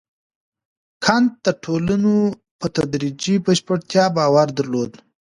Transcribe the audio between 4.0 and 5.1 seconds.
باور درلود.